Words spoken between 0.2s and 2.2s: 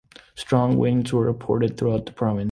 Strong winds were reported throughout the